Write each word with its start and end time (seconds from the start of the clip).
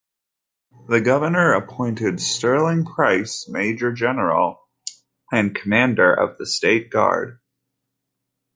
The 0.87 0.99
governor 0.99 1.53
appointed 1.53 2.19
Sterling 2.19 2.85
Price 2.87 3.47
major 3.47 3.91
general 3.93 4.67
and 5.31 5.53
commander 5.53 6.11
of 6.11 6.39
the 6.39 6.47
State 6.47 6.89
Guard. 6.89 7.37